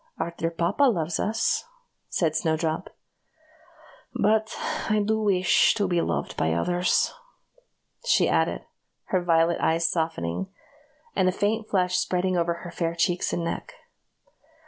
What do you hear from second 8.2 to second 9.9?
added her violet eyes